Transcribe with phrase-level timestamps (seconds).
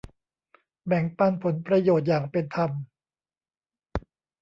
[0.87, 2.71] แบ่งปันผลประโยชน์อย่างเป็นธรรม